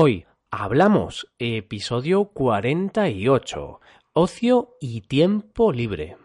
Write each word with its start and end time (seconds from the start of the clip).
Hoy 0.00 0.26
hablamos 0.52 1.26
episodio 1.40 2.26
48, 2.26 3.80
ocio 4.12 4.76
y 4.80 5.00
tiempo 5.00 5.72
libre. 5.72 6.16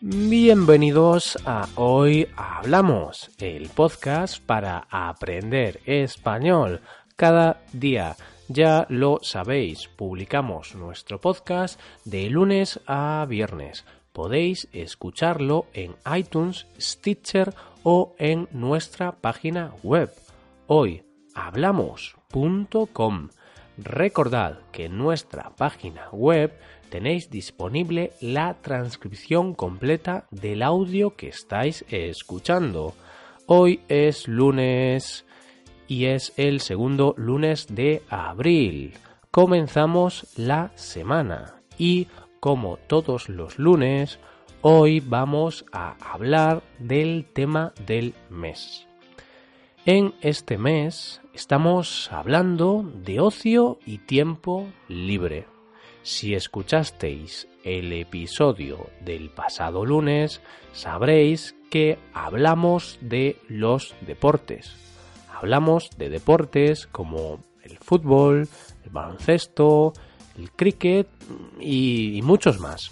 Bienvenidos 0.00 1.38
a 1.46 1.68
Hoy 1.76 2.26
Hablamos, 2.34 3.30
el 3.38 3.68
podcast 3.68 4.44
para 4.44 4.88
aprender 4.90 5.78
español 5.86 6.80
cada 7.14 7.62
día. 7.72 8.16
Ya 8.48 8.84
lo 8.88 9.20
sabéis, 9.22 9.86
publicamos 9.86 10.74
nuestro 10.74 11.20
podcast 11.20 11.78
de 12.04 12.28
lunes 12.30 12.80
a 12.88 13.24
viernes. 13.28 13.84
Podéis 14.12 14.68
escucharlo 14.72 15.66
en 15.72 15.96
iTunes, 16.16 16.68
Stitcher 16.80 17.52
o 17.82 18.14
en 18.18 18.48
nuestra 18.52 19.12
página 19.12 19.74
web 19.82 20.10
hoyhablamos.com. 20.68 23.28
Recordad 23.78 24.58
que 24.72 24.86
en 24.86 24.98
nuestra 24.98 25.50
página 25.56 26.08
web 26.10 26.52
tenéis 26.90 27.30
disponible 27.30 28.12
la 28.20 28.54
transcripción 28.54 29.54
completa 29.54 30.26
del 30.30 30.62
audio 30.62 31.16
que 31.16 31.28
estáis 31.28 31.84
escuchando. 31.88 32.94
Hoy 33.46 33.80
es 33.88 34.26
lunes 34.26 35.24
y 35.86 36.06
es 36.06 36.32
el 36.36 36.60
segundo 36.60 37.14
lunes 37.16 37.68
de 37.70 38.02
abril. 38.08 38.94
Comenzamos 39.30 40.26
la 40.36 40.72
semana 40.74 41.62
y 41.78 42.08
como 42.40 42.76
todos 42.76 43.28
los 43.28 43.58
lunes, 43.58 44.18
hoy 44.62 45.00
vamos 45.00 45.64
a 45.72 45.96
hablar 46.12 46.62
del 46.78 47.26
tema 47.32 47.72
del 47.86 48.14
mes. 48.30 48.86
En 49.86 50.14
este 50.20 50.58
mes 50.58 51.20
estamos 51.32 52.10
hablando 52.12 52.84
de 53.04 53.20
ocio 53.20 53.78
y 53.86 53.98
tiempo 53.98 54.66
libre. 54.88 55.46
Si 56.02 56.34
escuchasteis 56.34 57.48
el 57.64 57.92
episodio 57.92 58.90
del 59.00 59.30
pasado 59.30 59.84
lunes, 59.84 60.40
sabréis 60.72 61.54
que 61.70 61.98
hablamos 62.12 62.98
de 63.00 63.36
los 63.48 63.94
deportes. 64.06 64.74
Hablamos 65.34 65.90
de 65.96 66.08
deportes 66.08 66.86
como 66.86 67.40
el 67.62 67.78
fútbol, 67.78 68.48
el 68.84 68.90
baloncesto, 68.90 69.92
el 70.38 70.50
cricket 70.52 71.08
y, 71.60 72.20
muchos 72.22 72.60
más. 72.60 72.90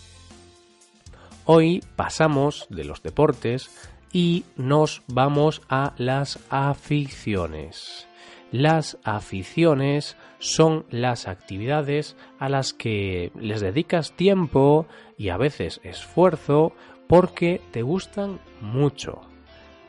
Hoy 1.45 1.83
pasamos 1.95 2.67
de 2.71 2.85
los 2.85 3.03
deportes 3.03 3.71
y 4.13 4.45
nos 4.57 5.03
vamos 5.07 5.63
a 5.69 5.95
las 5.97 6.39
aficiones. 6.51 8.09
Las 8.53 8.99
aficiones 9.05 10.17
son 10.39 10.87
las 10.91 11.29
actividades 11.29 12.17
a 12.39 12.49
las 12.49 12.73
que 12.73 13.33
les 13.39 13.61
dedicas 13.61 14.13
tiempo 14.13 14.87
y 15.19 15.29
a 15.31 15.37
veces 15.37 15.81
esfuerzo 15.83 16.73
porque 17.09 17.61
te 17.73 17.83
gustan 17.83 18.41
mucho, 18.61 19.21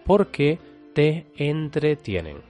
porque 0.06 0.60
te 0.94 1.28
entretienen. 1.36 2.42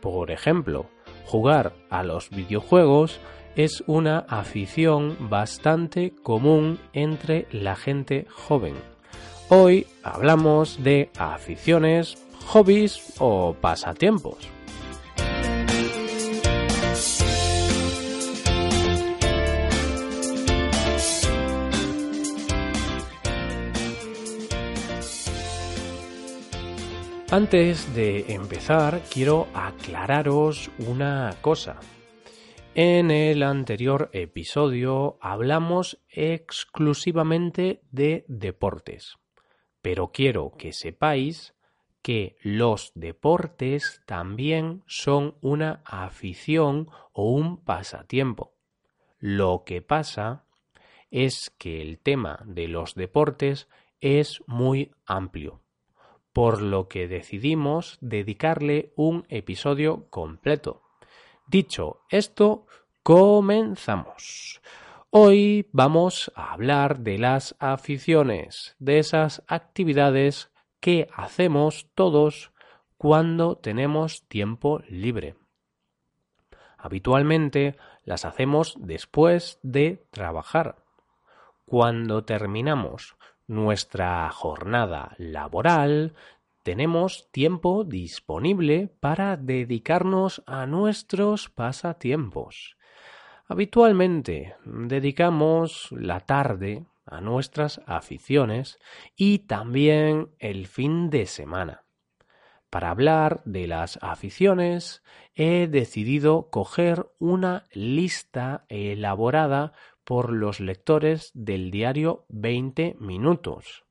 Por 0.00 0.30
ejemplo, 0.30 0.88
jugar 1.32 1.72
a 1.88 2.02
los 2.02 2.28
videojuegos 2.28 3.18
es 3.56 3.82
una 3.86 4.18
afición 4.28 5.16
bastante 5.30 6.12
común 6.22 6.78
entre 6.92 7.46
la 7.50 7.74
gente 7.74 8.26
joven. 8.30 8.74
Hoy 9.48 9.86
hablamos 10.02 10.82
de 10.84 11.08
aficiones, 11.16 12.18
hobbies 12.48 13.14
o 13.18 13.56
pasatiempos. 13.58 14.36
Antes 27.32 27.94
de 27.94 28.34
empezar, 28.34 29.00
quiero 29.10 29.48
aclararos 29.54 30.70
una 30.86 31.34
cosa. 31.40 31.80
En 32.74 33.10
el 33.10 33.42
anterior 33.42 34.10
episodio 34.12 35.16
hablamos 35.18 35.98
exclusivamente 36.10 37.80
de 37.90 38.26
deportes, 38.28 39.16
pero 39.80 40.12
quiero 40.12 40.52
que 40.58 40.74
sepáis 40.74 41.54
que 42.02 42.36
los 42.42 42.92
deportes 42.94 44.02
también 44.04 44.82
son 44.86 45.36
una 45.40 45.80
afición 45.86 46.90
o 47.14 47.30
un 47.30 47.64
pasatiempo. 47.64 48.52
Lo 49.18 49.62
que 49.64 49.80
pasa 49.80 50.44
es 51.10 51.50
que 51.56 51.80
el 51.80 51.98
tema 51.98 52.40
de 52.44 52.68
los 52.68 52.94
deportes 52.94 53.70
es 54.02 54.42
muy 54.46 54.90
amplio 55.06 55.62
por 56.32 56.62
lo 56.62 56.88
que 56.88 57.08
decidimos 57.08 57.98
dedicarle 58.00 58.92
un 58.96 59.26
episodio 59.28 60.08
completo. 60.10 60.82
Dicho 61.46 62.00
esto, 62.08 62.66
comenzamos. 63.02 64.60
Hoy 65.10 65.68
vamos 65.72 66.32
a 66.34 66.54
hablar 66.54 67.00
de 67.00 67.18
las 67.18 67.54
aficiones, 67.58 68.76
de 68.78 68.98
esas 68.98 69.42
actividades 69.46 70.50
que 70.80 71.08
hacemos 71.14 71.88
todos 71.94 72.52
cuando 72.96 73.56
tenemos 73.56 74.26
tiempo 74.28 74.80
libre. 74.88 75.36
Habitualmente 76.78 77.76
las 78.04 78.24
hacemos 78.24 78.76
después 78.78 79.58
de 79.62 80.06
trabajar. 80.10 80.76
Cuando 81.66 82.24
terminamos 82.24 83.16
nuestra 83.52 84.28
jornada 84.30 85.14
laboral, 85.18 86.14
tenemos 86.62 87.30
tiempo 87.30 87.84
disponible 87.84 88.88
para 89.00 89.36
dedicarnos 89.36 90.42
a 90.46 90.66
nuestros 90.66 91.50
pasatiempos. 91.50 92.76
Habitualmente 93.46 94.56
dedicamos 94.64 95.88
la 95.92 96.20
tarde 96.20 96.86
a 97.04 97.20
nuestras 97.20 97.80
aficiones 97.86 98.78
y 99.16 99.40
también 99.40 100.30
el 100.38 100.66
fin 100.66 101.10
de 101.10 101.26
semana. 101.26 101.84
Para 102.70 102.88
hablar 102.88 103.42
de 103.44 103.66
las 103.66 103.98
aficiones 104.00 105.02
he 105.34 105.66
decidido 105.66 106.48
coger 106.48 107.06
una 107.18 107.64
lista 107.72 108.64
elaborada 108.70 109.74
por 110.04 110.32
los 110.32 110.60
lectores 110.60 111.30
del 111.34 111.70
diario 111.70 112.24
20 112.28 112.96
minutos. 112.98 113.84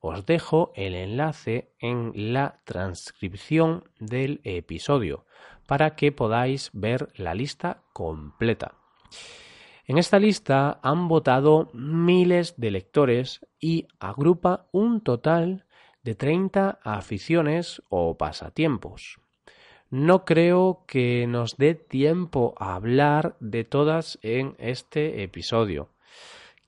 Os 0.00 0.26
dejo 0.26 0.72
el 0.76 0.94
enlace 0.94 1.72
en 1.78 2.12
la 2.32 2.60
transcripción 2.64 3.84
del 3.98 4.40
episodio 4.44 5.26
para 5.66 5.96
que 5.96 6.12
podáis 6.12 6.70
ver 6.72 7.08
la 7.16 7.34
lista 7.34 7.82
completa. 7.92 8.74
En 9.86 9.98
esta 9.98 10.18
lista 10.18 10.80
han 10.82 11.08
votado 11.08 11.70
miles 11.72 12.54
de 12.56 12.70
lectores 12.70 13.40
y 13.60 13.86
agrupa 14.00 14.66
un 14.72 15.00
total 15.00 15.64
de 16.02 16.14
30 16.14 16.78
aficiones 16.82 17.82
o 17.88 18.16
pasatiempos. 18.16 19.20
No 19.90 20.24
creo 20.24 20.84
que 20.86 21.26
nos 21.28 21.56
dé 21.56 21.74
tiempo 21.74 22.54
a 22.58 22.74
hablar 22.74 23.36
de 23.38 23.64
todas 23.64 24.18
en 24.22 24.56
este 24.58 25.22
episodio. 25.22 25.90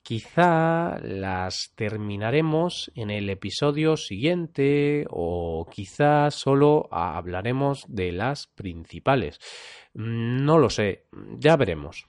Quizá 0.03 0.97
las 1.03 1.73
terminaremos 1.75 2.91
en 2.95 3.11
el 3.11 3.29
episodio 3.29 3.97
siguiente 3.97 5.05
o 5.09 5.67
quizá 5.69 6.31
solo 6.31 6.87
hablaremos 6.91 7.85
de 7.89 8.13
las 8.13 8.47
principales. 8.47 9.39
No 9.93 10.57
lo 10.57 10.69
sé, 10.69 11.05
ya 11.37 11.57
veremos. 11.57 12.07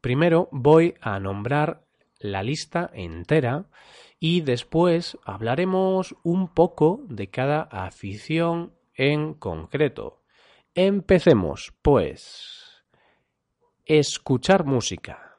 Primero 0.00 0.48
voy 0.52 0.94
a 1.00 1.18
nombrar 1.18 1.86
la 2.18 2.42
lista 2.42 2.90
entera 2.92 3.64
y 4.20 4.42
después 4.42 5.18
hablaremos 5.24 6.14
un 6.22 6.48
poco 6.48 7.00
de 7.08 7.30
cada 7.30 7.62
afición 7.62 8.74
en 8.94 9.34
concreto. 9.34 10.22
Empecemos, 10.74 11.74
pues. 11.82 12.84
Escuchar 13.84 14.64
música, 14.64 15.38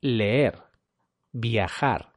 leer, 0.00 0.62
viajar, 1.32 2.12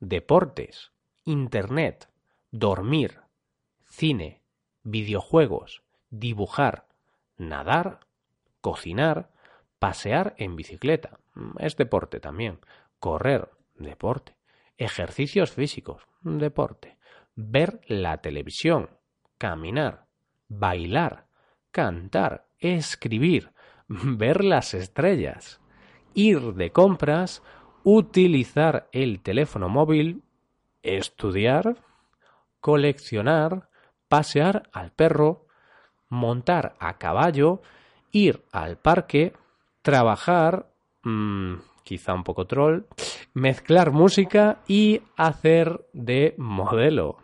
deportes, 0.00 0.92
internet, 1.24 2.10
dormir, 2.50 3.20
cine, 3.84 4.42
videojuegos, 4.82 5.82
dibujar, 6.10 6.86
nadar, 7.36 8.00
cocinar, 8.60 9.30
pasear 9.78 10.34
en 10.38 10.56
bicicleta, 10.56 11.18
es 11.58 11.76
deporte 11.76 12.20
también, 12.20 12.60
correr, 12.98 13.50
deporte, 13.74 14.36
ejercicios 14.76 15.52
físicos, 15.52 16.06
deporte, 16.20 16.98
ver 17.34 17.80
la 17.86 18.18
televisión, 18.18 18.90
caminar, 19.38 20.05
bailar, 20.48 21.26
cantar, 21.70 22.46
escribir, 22.58 23.52
ver 23.88 24.44
las 24.44 24.74
estrellas, 24.74 25.60
ir 26.14 26.54
de 26.54 26.72
compras, 26.72 27.42
utilizar 27.84 28.88
el 28.92 29.20
teléfono 29.20 29.68
móvil, 29.68 30.22
estudiar, 30.82 31.76
coleccionar, 32.60 33.68
pasear 34.08 34.68
al 34.72 34.92
perro, 34.92 35.46
montar 36.08 36.74
a 36.78 36.98
caballo, 36.98 37.62
ir 38.10 38.44
al 38.52 38.78
parque, 38.78 39.34
trabajar, 39.82 40.70
mmm, 41.02 41.56
quizá 41.84 42.14
un 42.14 42.24
poco 42.24 42.46
troll, 42.46 42.86
mezclar 43.34 43.92
música 43.92 44.58
y 44.66 45.02
hacer 45.16 45.86
de 45.92 46.34
modelo. 46.38 47.18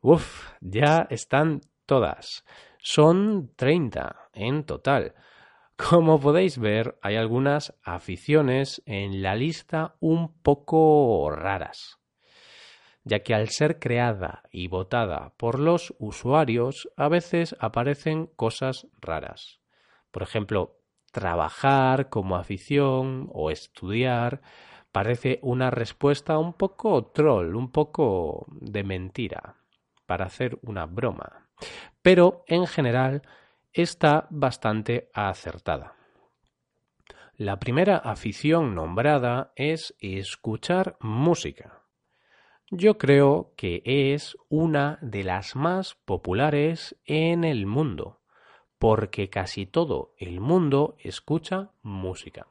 Uf, 0.00 0.50
ya 0.60 1.06
están 1.10 1.60
todas. 1.86 2.44
Son 2.78 3.52
30 3.56 4.28
en 4.32 4.64
total. 4.64 5.14
Como 5.76 6.20
podéis 6.20 6.58
ver, 6.58 6.98
hay 7.02 7.16
algunas 7.16 7.74
aficiones 7.82 8.82
en 8.86 9.22
la 9.22 9.34
lista 9.34 9.96
un 10.00 10.32
poco 10.42 11.30
raras, 11.30 11.98
ya 13.04 13.20
que 13.20 13.34
al 13.34 13.48
ser 13.48 13.78
creada 13.78 14.42
y 14.50 14.68
votada 14.68 15.32
por 15.36 15.58
los 15.58 15.94
usuarios, 15.98 16.88
a 16.96 17.08
veces 17.08 17.56
aparecen 17.58 18.26
cosas 18.26 18.86
raras. 19.00 19.60
Por 20.10 20.22
ejemplo, 20.22 20.78
trabajar 21.10 22.08
como 22.08 22.36
afición 22.36 23.28
o 23.32 23.50
estudiar 23.50 24.40
parece 24.92 25.38
una 25.42 25.70
respuesta 25.70 26.38
un 26.38 26.52
poco 26.52 27.06
troll, 27.06 27.56
un 27.56 27.72
poco 27.72 28.46
de 28.50 28.84
mentira, 28.84 29.56
para 30.06 30.26
hacer 30.26 30.58
una 30.62 30.86
broma. 30.86 31.41
Pero 32.02 32.44
en 32.46 32.66
general 32.66 33.22
está 33.72 34.26
bastante 34.30 35.10
acertada. 35.14 35.94
La 37.36 37.58
primera 37.58 37.96
afición 37.96 38.74
nombrada 38.74 39.52
es 39.56 39.94
escuchar 39.98 40.96
música. 41.00 41.82
Yo 42.70 42.98
creo 42.98 43.52
que 43.56 43.82
es 43.84 44.36
una 44.48 44.98
de 45.02 45.24
las 45.24 45.56
más 45.56 45.94
populares 46.04 46.96
en 47.04 47.44
el 47.44 47.66
mundo 47.66 48.22
porque 48.82 49.30
casi 49.30 49.64
todo 49.64 50.12
el 50.18 50.40
mundo 50.40 50.96
escucha 50.98 51.70
música. 51.82 52.48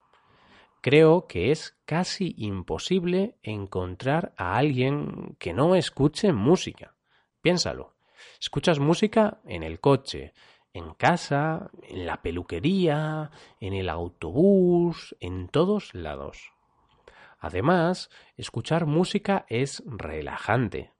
Creo 0.79 1.27
que 1.27 1.51
es 1.51 1.77
casi 1.83 2.35
imposible 2.37 3.35
encontrar 3.43 4.33
a 4.37 4.55
alguien 4.55 5.35
que 5.39 5.53
no 5.53 5.75
escuche 5.75 6.31
música. 6.31 6.95
Piénsalo. 7.41 7.95
Escuchas 8.39 8.79
música 8.79 9.41
en 9.45 9.63
el 9.63 9.79
coche, 9.79 10.33
en 10.73 10.93
casa, 10.93 11.69
en 11.83 12.05
la 12.05 12.21
peluquería, 12.21 13.31
en 13.59 13.73
el 13.73 13.89
autobús, 13.89 15.15
en 15.19 15.47
todos 15.47 15.93
lados. 15.93 16.53
Además, 17.39 18.09
escuchar 18.37 18.85
música 18.85 19.45
es 19.49 19.83
relajante. 19.85 20.93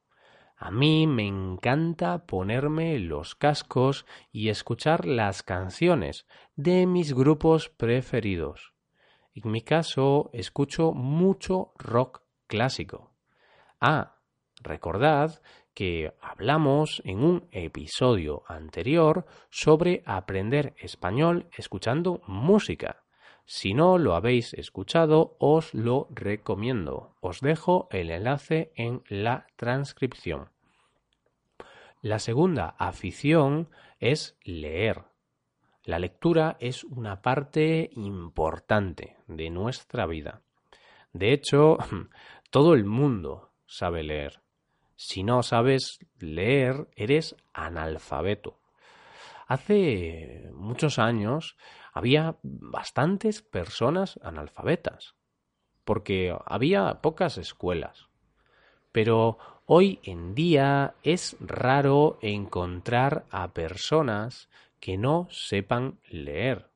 A 0.57 0.71
mí 0.71 1.07
me 1.07 1.25
encanta 1.25 2.25
ponerme 2.25 2.99
los 2.99 3.35
cascos 3.35 4.05
y 4.31 4.49
escuchar 4.49 5.05
las 5.05 5.43
canciones 5.43 6.27
de 6.55 6.85
mis 6.85 7.13
grupos 7.13 7.69
preferidos. 7.69 8.73
En 9.33 9.49
mi 9.49 9.61
caso, 9.61 10.29
escucho 10.33 10.91
mucho 10.91 11.73
rock 11.77 12.21
clásico. 12.47 13.13
Ah, 13.79 14.17
recordad 14.61 15.41
que 15.73 16.13
hablamos 16.21 17.01
en 17.05 17.23
un 17.23 17.47
episodio 17.51 18.43
anterior 18.47 19.25
sobre 19.49 20.03
aprender 20.05 20.75
español 20.77 21.47
escuchando 21.57 22.21
música. 22.27 23.03
Si 23.45 23.73
no 23.73 23.97
lo 23.97 24.15
habéis 24.15 24.53
escuchado, 24.53 25.35
os 25.39 25.73
lo 25.73 26.07
recomiendo. 26.11 27.15
Os 27.21 27.41
dejo 27.41 27.87
el 27.91 28.11
enlace 28.11 28.71
en 28.75 29.03
la 29.07 29.47
transcripción. 29.55 30.49
La 32.01 32.19
segunda 32.19 32.75
afición 32.77 33.69
es 33.99 34.37
leer. 34.43 35.03
La 35.83 35.99
lectura 35.99 36.57
es 36.59 36.83
una 36.83 37.21
parte 37.21 37.89
importante 37.93 39.17
de 39.27 39.49
nuestra 39.49 40.05
vida. 40.05 40.41
De 41.13 41.33
hecho, 41.33 41.77
todo 42.49 42.73
el 42.73 42.85
mundo 42.85 43.51
sabe 43.65 44.03
leer. 44.03 44.40
Si 45.03 45.23
no 45.23 45.41
sabes 45.41 45.97
leer, 46.19 46.87
eres 46.95 47.35
analfabeto. 47.53 48.59
Hace 49.47 50.51
muchos 50.53 50.99
años 50.99 51.57
había 51.91 52.35
bastantes 52.43 53.41
personas 53.41 54.19
analfabetas, 54.21 55.15
porque 55.85 56.37
había 56.45 57.01
pocas 57.01 57.39
escuelas. 57.39 58.09
Pero 58.91 59.39
hoy 59.65 59.99
en 60.03 60.35
día 60.35 60.93
es 61.01 61.35
raro 61.39 62.19
encontrar 62.21 63.25
a 63.31 63.53
personas 63.53 64.49
que 64.79 64.99
no 64.99 65.27
sepan 65.31 65.99
leer. 66.09 66.69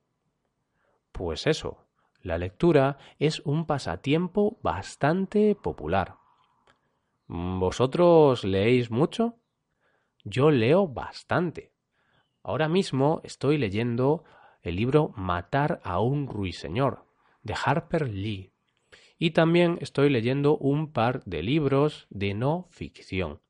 Pues 1.12 1.46
eso, 1.46 1.78
la 2.24 2.40
lectura 2.40 2.98
es 3.20 3.42
un 3.42 3.68
pasatiempo 3.68 4.58
bastante 4.64 5.54
popular. 5.54 6.25
¿Vosotros 7.28 8.44
leéis 8.44 8.92
mucho? 8.92 9.40
Yo 10.24 10.52
leo 10.52 10.88
bastante. 10.88 11.74
Ahora 12.44 12.70
mismo 12.70 13.22
estoy 13.24 13.58
leyendo 13.58 14.24
el 14.62 14.76
libro 14.76 15.12
Matar 15.16 15.82
a 15.84 16.00
un 16.00 16.28
ruiseñor 16.28 17.06
de 17.42 17.56
Harper 17.64 18.10
Lee. 18.10 18.52
Y 19.18 19.32
también 19.32 19.80
estoy 19.82 20.10
leyendo 20.10 20.58
un 20.58 20.92
par 20.92 21.24
de 21.26 21.42
libros 21.42 22.06
de 22.10 22.34
no 22.36 22.68
ficción. 22.70 23.42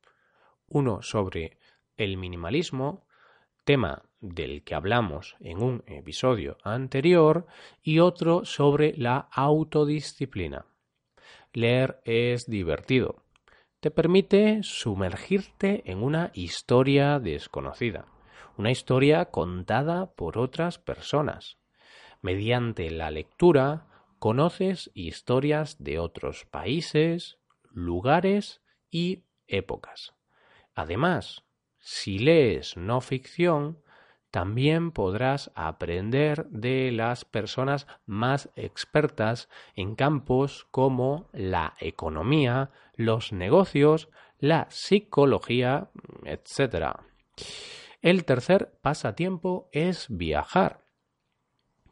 Uno 0.67 1.01
sobre 1.01 1.57
el 1.97 2.17
minimalismo, 2.17 3.05
tema 3.65 4.03
del 4.21 4.63
que 4.63 4.75
hablamos 4.75 5.35
en 5.39 5.61
un 5.61 5.83
episodio 5.87 6.57
anterior, 6.63 7.45
y 7.81 7.99
otro 7.99 8.45
sobre 8.45 8.93
la 8.95 9.27
autodisciplina. 9.31 10.65
Leer 11.51 12.01
es 12.05 12.49
divertido. 12.49 13.24
Te 13.85 13.91
permite 13.91 14.63
sumergirte 14.63 15.83
en 15.85 16.01
una 16.01 16.31
historia 16.33 17.19
desconocida 17.19 18.07
una 18.57 18.71
historia 18.71 19.25
contada 19.25 20.07
por 20.15 20.39
otras 20.39 20.79
personas. 20.79 21.59
Mediante 22.23 22.89
la 22.89 23.11
lectura 23.11 23.85
conoces 24.17 24.89
historias 24.95 25.83
de 25.83 25.99
otros 25.99 26.45
países, 26.45 27.37
lugares 27.69 28.63
y 28.89 29.21
épocas. 29.45 30.15
Además, 30.73 31.43
si 31.77 32.17
lees 32.17 32.77
no 32.77 33.01
ficción, 33.01 33.83
también 34.35 34.91
podrás 34.91 35.49
aprender 35.55 36.45
de 36.47 36.91
las 36.91 37.23
personas 37.23 37.87
más 38.05 38.49
expertas 38.57 39.47
en 39.77 39.95
campos 39.95 40.67
como 40.71 41.29
la 41.31 41.75
economía, 41.79 42.69
los 42.97 43.31
negocios, 43.31 44.09
la 44.37 44.67
psicología, 44.69 45.87
etc. 46.25 46.97
El 48.01 48.25
tercer 48.25 48.77
pasatiempo 48.81 49.69
es 49.71 50.07
viajar. 50.09 50.81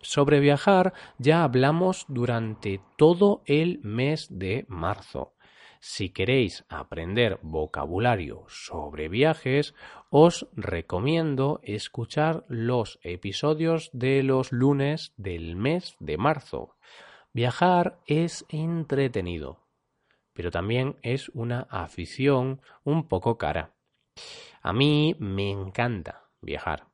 Sobre 0.02 0.42
viajar 0.42 0.92
ya 1.20 1.46
hablamos 1.46 2.04
durante 2.10 2.82
todo 2.98 3.42
el 3.46 3.80
mes 3.84 4.28
de 4.30 4.66
marzo. 4.68 5.33
Si 5.86 6.12
queréis 6.12 6.64
aprender 6.70 7.40
vocabulario 7.42 8.46
sobre 8.48 9.10
viajes, 9.10 9.76
os 10.10 10.48
recomiendo 10.54 11.60
escuchar 11.62 12.46
los 12.48 13.02
episodios 13.04 13.90
de 13.92 14.24
los 14.24 14.54
lunes 14.54 15.14
del 15.18 15.58
mes 15.58 15.98
de 16.00 16.18
marzo. 16.18 16.78
Viajar 17.34 18.00
es 18.06 18.46
entretenido, 18.48 19.68
pero 20.32 20.52
también 20.52 20.96
es 21.02 21.28
una 21.34 21.68
afición 21.70 22.62
un 22.86 23.10
poco 23.10 23.38
cara. 23.38 23.76
A 24.62 24.72
mí 24.72 25.18
me 25.20 25.52
encanta 25.52 26.30
viajar. 26.40 26.88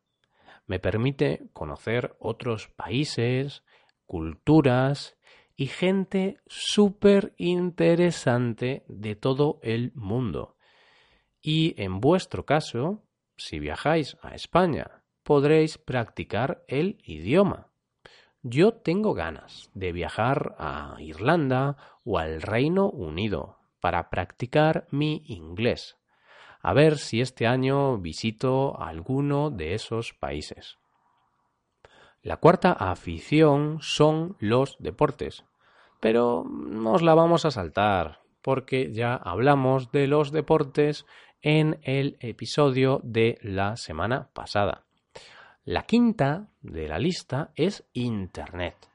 Me 0.65 0.79
permite 0.79 1.43
conocer 1.53 2.15
otros 2.17 2.69
países, 2.69 3.63
culturas 4.07 5.15
y 5.59 5.67
gente 5.67 6.39
súper 6.47 7.33
interesante 7.35 8.85
de 8.87 9.17
todo 9.17 9.59
el 9.61 9.91
mundo. 9.93 10.55
Y 11.41 11.75
en 11.83 11.99
vuestro 11.99 12.45
caso, 12.45 13.03
si 13.35 13.59
viajáis 13.59 14.15
a 14.21 14.35
España, 14.35 15.03
podréis 15.21 15.77
practicar 15.77 16.63
el 16.69 17.01
idioma. 17.03 17.67
Yo 18.41 18.71
tengo 18.71 19.13
ganas 19.13 19.69
de 19.73 19.91
viajar 19.91 20.55
a 20.59 20.95
Irlanda 20.99 21.75
o 22.05 22.19
al 22.19 22.41
Reino 22.41 22.89
Unido, 22.89 23.57
para 23.81 24.09
practicar 24.09 24.87
mi 24.91 25.23
inglés. 25.25 25.97
A 26.61 26.71
ver 26.71 26.97
si 26.97 27.19
este 27.19 27.47
año 27.47 27.97
visito 27.97 28.81
alguno 28.81 29.49
de 29.49 29.73
esos 29.73 30.13
países. 30.13 30.77
La 32.21 32.37
cuarta 32.37 32.71
afición 32.71 33.79
son 33.81 34.37
los 34.39 34.77
deportes. 34.79 35.43
Pero 35.99 36.45
nos 36.45 37.01
la 37.01 37.13
vamos 37.13 37.45
a 37.45 37.51
saltar, 37.51 38.21
porque 38.41 38.91
ya 38.93 39.15
hablamos 39.15 39.91
de 39.91 40.07
los 40.07 40.31
deportes 40.31 41.05
en 41.41 41.79
el 41.83 42.17
episodio 42.19 43.01
de 43.03 43.37
la 43.41 43.77
semana 43.77 44.29
pasada. 44.33 44.85
La 45.63 45.83
quinta 45.83 46.47
de 46.61 46.87
la 46.87 46.99
lista 46.99 47.51
es 47.55 47.85
Internet. 47.93 48.89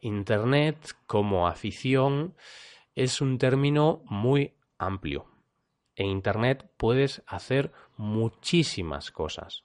Internet 0.00 0.96
como 1.06 1.48
afición 1.48 2.34
es 2.94 3.20
un 3.20 3.38
término 3.38 4.02
muy 4.06 4.54
amplio. 4.78 5.26
En 5.96 6.06
Internet 6.06 6.70
puedes 6.76 7.22
hacer 7.26 7.72
muchísimas 7.96 9.10
cosas, 9.10 9.64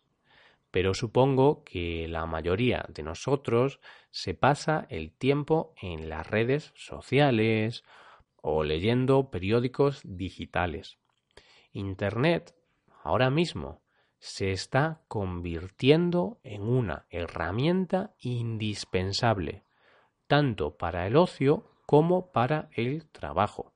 pero 0.72 0.94
supongo 0.94 1.64
que 1.64 2.08
la 2.08 2.26
mayoría 2.26 2.86
de 2.88 3.04
nosotros 3.04 3.80
se 4.10 4.34
pasa 4.34 4.88
el 4.90 5.12
tiempo 5.12 5.74
en 5.82 6.10
las 6.10 6.28
redes 6.28 6.72
sociales 6.76 7.84
o 8.42 8.64
leyendo 8.64 9.30
periódicos 9.30 10.02
digitales. 10.04 10.98
Internet 11.74 12.56
ahora 13.04 13.30
mismo 13.30 13.82
se 14.20 14.52
está 14.52 15.02
convirtiendo 15.08 16.40
en 16.44 16.62
una 16.62 17.06
herramienta 17.10 18.14
indispensable, 18.20 19.64
tanto 20.28 20.78
para 20.78 21.08
el 21.08 21.16
ocio 21.16 21.72
como 21.86 22.32
para 22.32 22.70
el 22.74 23.08
trabajo. 23.10 23.74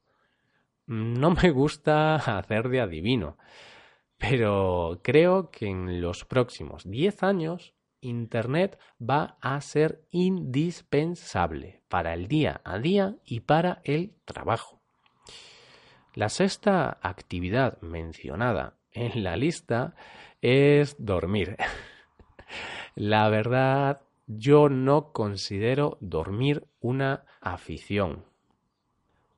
No 0.85 1.31
me 1.31 1.49
gusta 1.49 2.15
hacer 2.37 2.69
de 2.69 2.81
adivino, 2.81 3.37
pero 4.17 4.99
creo 5.03 5.51
que 5.51 5.67
en 5.67 6.01
los 6.01 6.25
próximos 6.25 6.89
10 6.89 7.23
años 7.23 7.73
Internet 8.01 8.79
va 9.01 9.37
a 9.41 9.59
ser 9.61 10.01
indispensable 10.11 11.81
para 11.89 12.13
el 12.13 12.27
día 12.27 12.61
a 12.63 12.77
día 12.77 13.15
y 13.25 13.41
para 13.41 13.81
el 13.83 14.13
trabajo. 14.25 14.79
La 16.13 16.29
sexta 16.29 16.97
actividad 17.01 17.81
mencionada 17.81 18.77
en 18.91 19.23
la 19.23 19.35
lista 19.35 19.95
es 20.41 20.95
dormir. 21.03 21.57
La 22.95 23.27
verdad, 23.27 24.01
yo 24.27 24.69
no 24.69 25.11
considero 25.11 25.97
dormir 25.99 26.65
una 26.79 27.25
afición, 27.41 28.23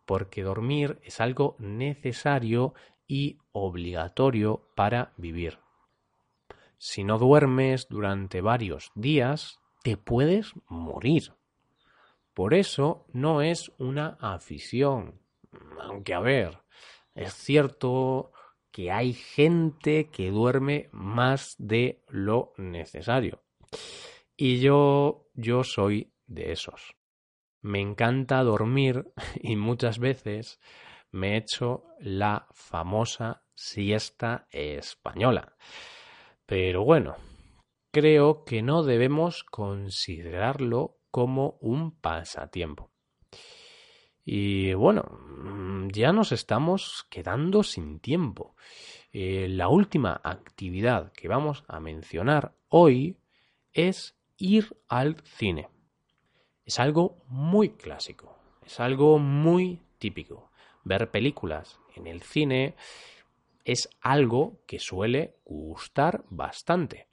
porque 0.05 0.43
dormir 0.43 0.99
es 1.01 1.19
algo 1.19 1.55
necesario 1.57 2.75
y 3.07 3.37
obligatorio 3.51 4.67
para 4.75 5.13
vivir. 5.17 5.59
Si 6.77 7.03
no 7.03 7.17
duermes 7.17 7.87
durante 7.89 8.41
varios 8.41 8.91
días, 8.93 9.59
te 9.83 9.97
puedes 9.97 10.53
morir. 10.67 11.33
Por 12.33 12.53
eso 12.53 13.05
no 13.13 13.41
es 13.41 13.71
una 13.79 14.17
afición. 14.19 15.19
Aunque 15.81 16.13
a 16.13 16.19
ver, 16.19 16.59
es 17.15 17.33
cierto 17.33 18.31
que 18.71 18.91
hay 18.91 19.13
gente 19.13 20.09
que 20.11 20.29
duerme 20.29 20.89
más 20.91 21.55
de 21.57 22.03
lo 22.09 22.53
necesario. 22.57 23.41
Y 24.35 24.59
yo, 24.59 25.29
yo 25.33 25.63
soy 25.63 26.11
de 26.27 26.51
esos. 26.51 26.95
Me 27.61 27.81
encanta 27.81 28.43
dormir 28.43 29.11
y 29.41 29.55
muchas 29.55 29.97
veces 29.97 30.59
me 31.17 31.33
he 31.33 31.37
hecho 31.37 31.83
la 31.99 32.47
famosa 32.53 33.43
siesta 33.55 34.47
española. 34.51 35.55
Pero 36.45 36.85
bueno, 36.85 37.15
creo 37.91 38.45
que 38.45 38.61
no 38.61 38.83
debemos 38.83 39.43
considerarlo 39.43 40.99
como 41.11 41.57
un 41.59 41.99
pasatiempo. 41.99 42.91
Y 44.23 44.73
bueno, 44.73 45.03
mm, 45.03 45.87
ya 45.89 46.11
nos 46.11 46.31
estamos 46.31 47.05
quedando 47.09 47.63
sin 47.63 47.99
tiempo. 47.99 48.55
Eh, 49.11 49.47
la 49.49 49.69
última 49.69 50.19
actividad 50.23 51.11
que 51.13 51.27
vamos 51.27 51.63
a 51.67 51.79
mencionar 51.79 52.53
hoy 52.67 53.17
es 53.73 54.17
ir 54.37 54.77
al 54.87 55.15
cine. 55.23 55.69
Es 56.65 56.79
algo 56.79 57.23
muy 57.29 57.69
clásico, 57.69 58.37
es 58.65 58.79
algo 58.79 59.17
muy 59.17 59.81
típico. 59.97 60.51
Ver 60.87 61.11
películas 61.11 61.81
en 61.97 62.07
el 62.07 62.21
cine 62.21 62.75
es 63.65 63.89
algo 63.99 64.61
que 64.65 64.79
suele 64.79 65.35
gustar 65.43 66.23
bastante. 66.29 67.09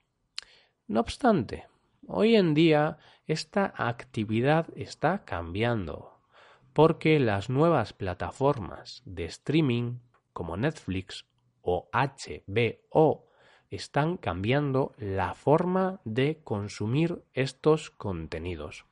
No 0.87 1.01
obstante, 1.01 1.67
hoy 2.07 2.37
en 2.37 2.55
día 2.55 2.99
esta 3.27 3.75
actividad 3.77 4.69
está 4.77 5.25
cambiando 5.25 6.21
porque 6.73 7.19
las 7.19 7.51
nuevas 7.51 7.93
plataformas 7.93 9.03
de 9.07 9.25
streaming 9.25 9.99
como 10.33 10.57
Netflix 10.57 11.27
o 11.61 11.89
HBO 11.93 13.27
están 13.71 14.19
cambiando 14.19 14.93
la 14.99 15.35
forma 15.35 16.01
de 16.05 16.39
consumir 16.45 17.25
estos 17.33 17.91
contenidos. 17.91 18.85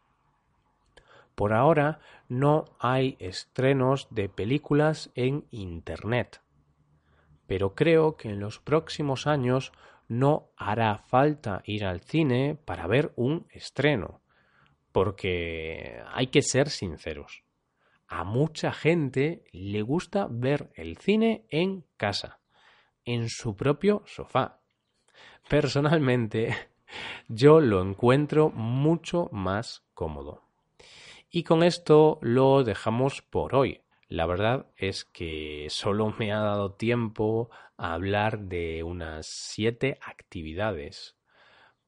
Por 1.35 1.53
ahora 1.53 2.01
no 2.29 2.65
hay 2.79 3.17
estrenos 3.19 4.09
de 4.11 4.29
películas 4.29 5.11
en 5.15 5.47
Internet 5.51 6.43
pero 7.53 7.75
creo 7.75 8.17
que 8.17 8.31
en 8.31 8.41
los 8.41 8.61
próximos 8.61 9.27
años 9.27 9.73
no 10.09 10.53
hará 10.57 10.97
falta 10.97 11.63
ir 11.67 11.85
al 11.85 12.01
cine 12.01 12.57
para 12.65 12.87
ver 12.87 13.13
un 13.15 13.47
estreno, 13.51 14.23
porque 14.91 16.03
hay 16.15 16.29
que 16.29 16.41
ser 16.41 16.71
sinceros. 16.71 17.45
A 18.09 18.25
mucha 18.25 18.73
gente 18.73 19.45
le 19.53 19.83
gusta 19.83 20.29
ver 20.31 20.71
el 20.77 20.97
cine 20.97 21.45
en 21.51 21.85
casa, 21.99 22.41
en 23.05 23.29
su 23.29 23.55
propio 23.55 24.03
sofá. 24.07 24.61
Personalmente, 25.47 26.57
yo 27.29 27.61
lo 27.61 27.83
encuentro 27.83 28.49
mucho 28.49 29.29
más 29.31 29.85
cómodo. 29.93 30.43
Y 31.35 31.45
con 31.45 31.63
esto 31.63 32.19
lo 32.21 32.63
dejamos 32.63 33.23
por 33.23 33.55
hoy. 33.55 33.81
La 34.07 34.27
verdad 34.27 34.67
es 34.77 35.07
que 35.07 35.67
solo 35.71 36.15
me 36.19 36.31
ha 36.31 36.41
dado 36.41 36.75
tiempo 36.75 37.49
a 37.79 37.95
hablar 37.95 38.41
de 38.41 38.83
unas 38.83 39.29
siete 39.29 39.99
actividades, 40.03 41.17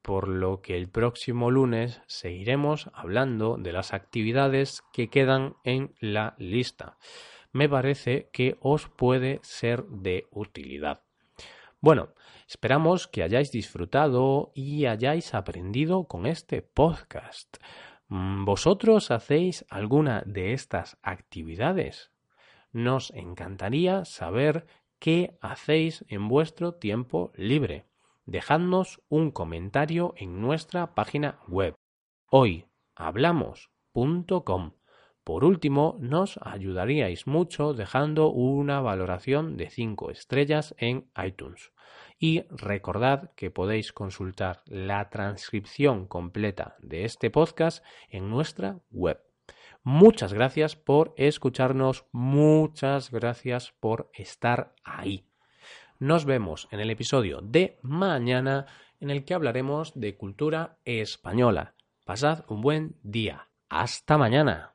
por 0.01 0.29
lo 0.29 0.63
que 0.63 0.79
el 0.79 0.89
próximo 0.89 1.51
lunes 1.51 2.01
seguiremos 2.07 2.89
hablando 2.95 3.59
de 3.59 3.73
las 3.75 3.93
actividades 3.93 4.83
que 4.95 5.11
quedan 5.11 5.57
en 5.63 5.95
la 6.01 6.37
lista. 6.39 6.97
Me 7.53 7.69
parece 7.69 8.31
que 8.33 8.57
os 8.61 8.89
puede 8.89 9.41
ser 9.43 9.85
de 9.85 10.27
utilidad. 10.31 11.03
Bueno, 11.81 12.15
esperamos 12.49 13.09
que 13.09 13.23
hayáis 13.23 13.53
disfrutado 13.53 14.53
y 14.55 14.87
hayáis 14.87 15.35
aprendido 15.35 16.05
con 16.05 16.25
este 16.25 16.63
podcast. 16.63 17.59
¿Vosotros 18.09 19.11
hacéis 19.11 19.65
alguna 19.71 20.23
de 20.27 20.53
estas 20.53 20.99
actividades? 21.03 22.13
Nos 22.73 23.11
encantaría 23.13 24.05
saber 24.05 24.67
qué 24.99 25.39
hacéis 25.41 26.05
en 26.09 26.29
vuestro 26.29 26.75
tiempo 26.75 27.33
libre. 27.35 27.87
Dejadnos 28.27 29.03
un 29.09 29.31
comentario 29.31 30.13
en 30.17 30.41
nuestra 30.41 30.95
página 30.95 31.41
web 31.49 31.75
hoyhablamos.com. 32.31 34.73
Por 35.23 35.45
último, 35.45 35.97
nos 36.01 36.41
ayudaríais 36.43 37.27
mucho 37.27 37.75
dejando 37.75 38.31
una 38.31 38.81
valoración 38.81 39.57
de 39.57 39.71
5 39.71 40.11
estrellas 40.11 40.75
en 40.79 41.11
iTunes. 41.25 41.73
Y 42.19 42.45
recordad 42.51 43.33
que 43.35 43.51
podéis 43.51 43.93
consultar 43.93 44.63
la 44.67 45.11
transcripción 45.11 46.07
completa 46.07 46.77
de 46.81 47.05
este 47.05 47.31
podcast 47.31 47.85
en 48.09 48.31
nuestra 48.31 48.79
web 48.91 49.21
Muchas 49.87 50.33
gracias 50.33 50.77
por 50.77 51.13
escucharnos, 51.19 52.07
muchas 52.11 53.11
gracias 53.11 53.75
por 53.81 54.11
estar 54.15 54.75
ahí. 54.83 55.27
Nos 55.99 56.25
vemos 56.25 56.69
en 56.71 56.81
el 56.81 56.89
episodio 56.89 57.43
de 57.43 57.79
mañana 57.83 58.65
en 58.99 59.11
el 59.11 59.27
que 59.27 59.35
hablaremos 59.35 59.93
de 59.95 60.17
cultura 60.17 60.79
española. 60.87 61.75
Pasad 62.07 62.45
un 62.49 62.63
buen 62.63 62.97
día. 63.03 63.49
Hasta 63.69 64.17
mañana. 64.17 64.73